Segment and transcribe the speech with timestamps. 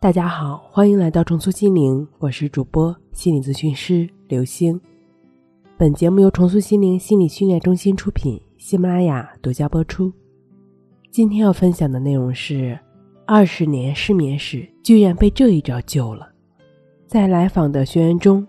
[0.00, 4.80] 大家好，欢迎来到重塑心灵，我是主播心理咨询师刘星。
[5.76, 10.12] 本节目由重塑心灵心理训练中心出品，喜马拉雅独家播出。
[11.10, 12.78] 今天要分享的内容是：
[13.26, 16.28] 二十年失眠史，居然被这一招救了。
[17.08, 18.46] 在来访的学员中，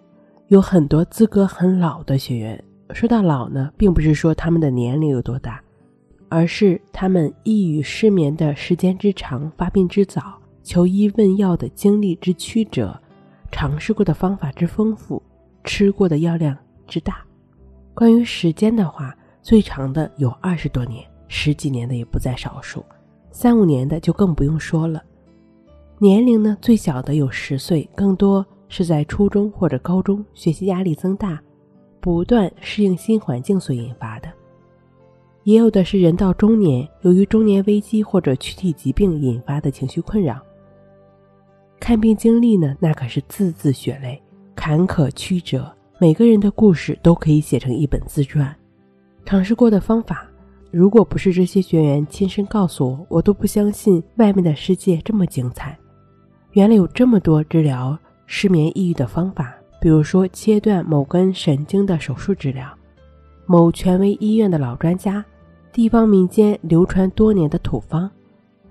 [0.49, 2.63] 有很多资格很老的学员。
[2.91, 5.59] 说到老呢，并不是说他们的年龄有多大，
[6.29, 10.38] 而是他们抑郁失眠的时间之长、发病之早。
[10.69, 12.95] 求医问药的经历之曲折，
[13.51, 15.19] 尝试过的方法之丰富，
[15.63, 16.55] 吃过的药量
[16.85, 17.25] 之大。
[17.95, 22.85] 关于时间的话，最长的有二十多年，十几年的也不在少数，
[23.31, 25.01] 三五年的就更不用说了。
[25.97, 31.41] 年龄呢，最小的有十岁，更多是在初中或者高中学习压力增大，
[31.99, 34.29] 不断适应新环境所引发的。
[35.45, 40.39] 也有的是人到中年，由于中年危机或者躯体疾病引发的情绪困扰。
[41.79, 44.21] 看病经历呢，那可是字字血泪，
[44.55, 48.55] 坎坷曲折，每个人的故事都可以写成一本自传。
[49.25, 50.27] 尝试过的方法，
[50.71, 55.77] 如果不是这些学员亲身告诉我，我都不相信外面的世界这么精彩。
[56.51, 62.67] 原来有这么多治疗失眠抑郁的方法，比如说切断某根神经的手术治疗，
[63.45, 65.23] 某权威医院的老专家，
[65.71, 68.09] 地方民间流传多年的土方，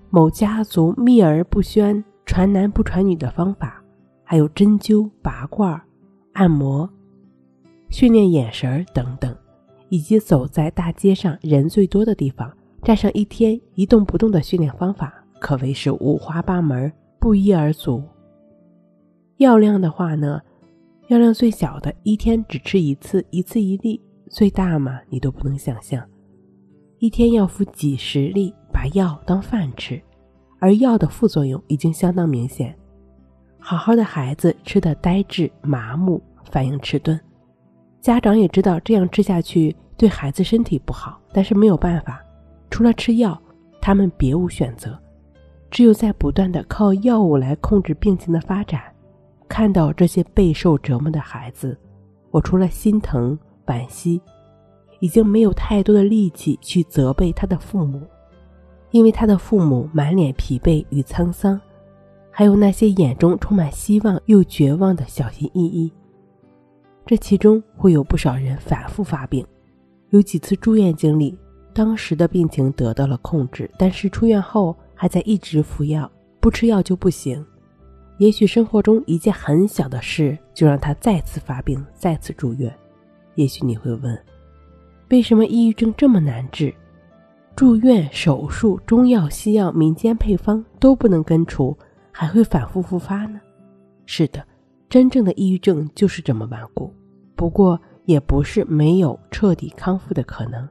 [0.09, 2.03] 某家族秘而不宣。
[2.29, 3.83] 传男不传女的方法，
[4.23, 5.81] 还有针灸、拔罐、
[6.33, 6.87] 按摩、
[7.89, 9.35] 训练眼神等等，
[9.89, 18.03] 以及走在大街上人最多的地方站上一天一动不动的训练方法，可谓是五花八门，不一而足。
[19.37, 20.39] 药量的话呢，
[21.07, 23.99] 药量最小的一天只吃一次，一次一粒；
[24.29, 26.07] 最大嘛，你都不能想象，
[26.99, 29.99] 一天要服几十粒，把药当饭吃。
[30.59, 32.75] 而药的副作用已经相当明显，
[33.57, 36.21] 好好的孩子吃的呆滞麻木，
[36.51, 37.19] 反应迟钝，
[38.01, 42.21] 家长也知道这样吃下去对孩子身体不好，但是没有办法，
[42.69, 43.41] 除了吃药，
[43.81, 44.99] 他们别无选择，
[45.71, 48.81] 只有在不断的靠药物来控制病情的发展。
[49.47, 51.75] 看到这些备受折磨的孩子，
[52.31, 54.21] 我除了心疼惋惜，
[54.99, 58.01] 已经没有太多的力气去责备他的父母。
[58.91, 61.59] 因为他的父母满脸疲惫与沧桑，
[62.31, 65.91] 还有那些眼中充满希望又绝望的小心翼翼。
[67.05, 69.45] 这其中会有不少人反复发病，
[70.09, 71.37] 有几次住院经历，
[71.73, 77.43] 当时的病情得到了控制，但是出院后还在一直服药，不吃药就不行。
[78.17, 82.71] 也许生活中一件很小的事就让他再次发病，再次住院。
[83.35, 84.17] 也许你会问，
[85.09, 86.73] 为什么抑郁症这么难治？
[87.59, 91.77] 住院、手术、中药、西药、民间配方都不能根除，
[92.09, 93.37] 还会反复复发呢？
[94.05, 94.41] 是的，
[94.87, 96.89] 真正的抑郁症就是这么顽固。
[97.35, 100.65] 不过，也不是没有彻底康复的可能。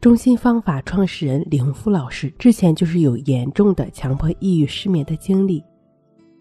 [0.00, 5.62] 中心方法创始人李洪福老师之前就是有严重的强迫抑郁失眠的经历，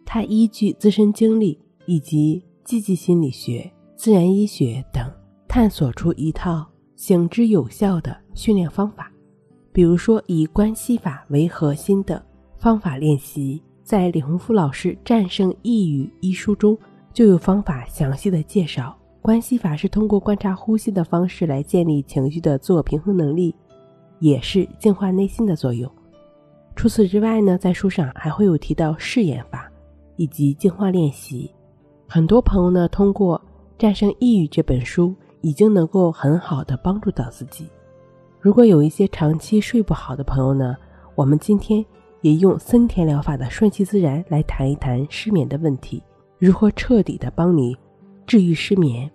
[0.05, 5.11] 他依据自身经历以及积极心理学、自然医学等，
[5.45, 9.11] 探索出一套行之有效的训练方法。
[9.71, 12.21] 比如说，以关系法为核心的
[12.57, 16.77] 方法练习，在李洪福老师《战胜抑郁》一书中
[17.13, 18.95] 就有方法详细的介绍。
[19.21, 23.53] 关系法是通过观察呼吸的方式来建立情绪的自我平衡能力，
[24.19, 25.91] 也是净化内心的作用。
[26.75, 29.69] 除此之外呢，在书上还会有提到试验法
[30.15, 31.53] 以及净化练习。
[32.07, 33.37] 很多朋友呢，通过
[33.77, 37.67] 《战胜抑郁》这本书，已经能够很好的帮助到自己。
[38.41, 40.77] 如果有一些长期睡不好的朋友呢，
[41.13, 41.85] 我们今天
[42.21, 46.01] 也用森田疗法的顺其自然来谈一谈失眠的问题，
[46.37, 47.77] 如何彻底的帮你
[48.25, 49.11] 治愈失眠。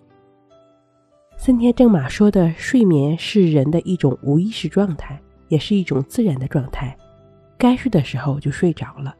[1.37, 6.95] 森田正马说的睡眠是人的一种无意识状态，也是一种自然的状态，
[7.57, 9.15] 该睡的时候就睡着了。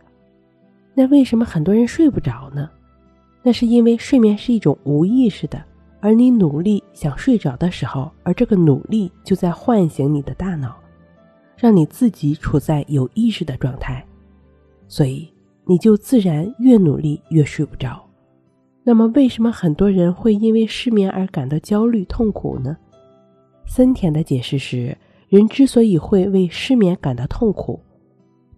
[0.94, 2.69] 那为什么很多人睡不着呢？
[3.41, 5.62] 那是因为睡眠是一种无意识的。
[6.05, 10.75] 而你努力想睡着的时候，而这个努力就在唤醒你的大脑，
[11.57, 14.05] 让你自己处在有意识的状态，
[14.87, 15.27] 所以
[15.65, 17.99] 你就自然越努力越睡不着。
[18.83, 22.77] 那么，为什么很多人会因为失眠而感到焦虑痛苦呢？
[23.65, 24.95] 森田的解释是，
[25.27, 27.79] 人之所以会为失眠感到痛苦，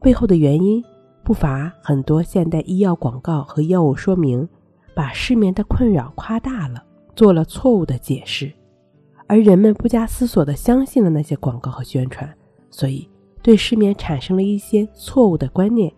[0.02, 0.84] 背后的原因
[1.24, 4.46] 不乏很多现代医药广告和药物说明，
[4.94, 6.84] 把失眠的困扰夸大了。
[7.18, 8.54] 做了错误的解释，
[9.26, 12.32] 而人们不加思索地相信了那些广告和宣传，
[12.70, 13.10] 所以
[13.42, 15.92] 对失眠产生了一些错误的观念。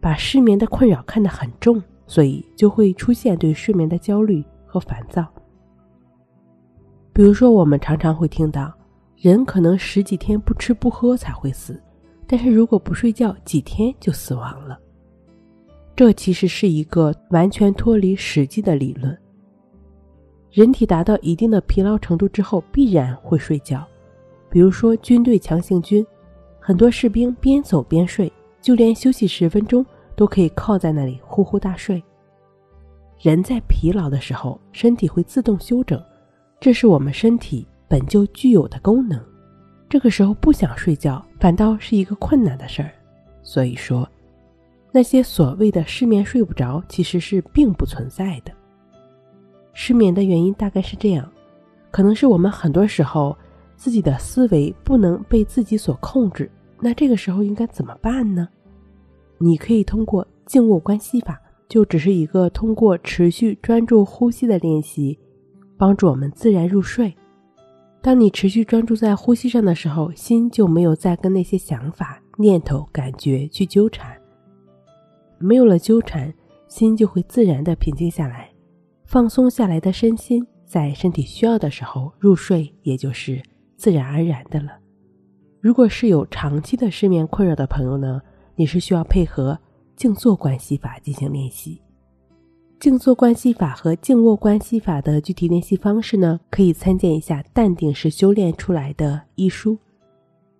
[0.00, 5.26] 把失眠的困扰看得很重，所以就会出现对睡眠的焦虑和烦躁。
[7.12, 8.72] 比如说，我们常常会听到，
[9.18, 11.78] 人可能十几天不吃不喝才会死，
[12.26, 14.80] 但是如果不睡觉，几天就死亡了。
[15.94, 19.14] 这其实是一个完全脱离实际的理论。
[20.52, 23.86] 人体达到一定的疲劳程度之后，必然会睡觉。
[24.48, 26.04] 比如说，军队强行军，
[26.58, 29.86] 很多士兵边走边睡，就连休息十分钟
[30.16, 32.02] 都可以靠在那里呼呼大睡。
[33.20, 36.02] 人在疲劳的时候，身体会自动休整，
[36.58, 39.24] 这是我们身体本就具有的功能。
[39.88, 42.90] 这个时候不想睡觉，反倒是一个困难的事儿。
[43.42, 44.08] 所以说，
[44.90, 48.52] 那些所谓的失眠睡不着，其实是并不存在的。
[49.82, 51.26] 失眠的原因大概是这样，
[51.90, 53.34] 可能是我们很多时候
[53.76, 56.50] 自己的思维不能被自己所控制。
[56.78, 58.46] 那这个时候应该怎么办呢？
[59.38, 65.18] 你可以通过静卧关系法，就只是一个通过持续专注呼吸的练习，
[65.78, 67.14] 帮助我们自然入睡。
[68.02, 74.14] 当你持续专注在呼吸上的时候，心就没有再跟那些想法、念头、感觉去纠缠，
[75.38, 76.30] 没有了纠缠，
[76.68, 78.49] 心就会自然的平静下来。
[79.10, 83.42] 放松下来的身心，在身体需要的时候入睡，也就是
[83.76, 84.78] 自然而然的了。
[85.60, 88.22] 如果是有长期的失眠困扰的朋友呢，
[88.54, 89.58] 你是需要配合
[89.96, 91.82] 静坐关系法进行练习。
[92.78, 99.76] 静坐关系法和静卧关系法的具体练习方式呢，可以参见一下《淡定是修炼出来的》一书。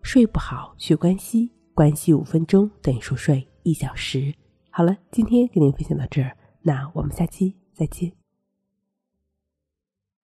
[0.03, 4.35] 睡不好学关系，关系五分钟等于熟睡一小时。
[4.71, 8.20] 好了，今天给您分享到这儿，那我们下期再见。